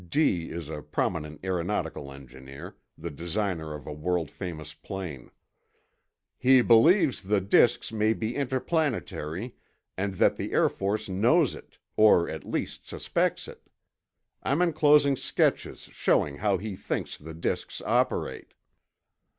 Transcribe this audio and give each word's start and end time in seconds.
(D——— 0.09 0.49
is 0.49 0.67
a 0.67 0.81
prominent 0.81 1.45
aeronautical 1.45 2.11
engineer, 2.11 2.75
the 2.97 3.11
designer 3.11 3.75
of 3.75 3.85
a 3.85 3.93
world 3.93 4.31
famous 4.31 4.73
plane.) 4.73 5.29
"He 6.39 6.63
believes 6.63 7.21
the 7.21 7.39
disks 7.39 7.91
may 7.91 8.13
be 8.13 8.35
interplanetary 8.35 9.53
and 9.95 10.15
that 10.15 10.37
the 10.37 10.53
Air 10.53 10.69
Force 10.69 11.07
knows 11.07 11.53
it—or 11.53 12.27
at 12.27 12.43
least 12.43 12.87
suspects 12.87 13.47
it. 13.47 13.69
I'm 14.41 14.59
enclosing 14.63 15.17
sketches 15.17 15.81
showing 15.91 16.37
how 16.37 16.57
he 16.57 16.75
thinks 16.75 17.15
the 17.15 17.35
disks 17.35 17.79
operate." 17.85 18.55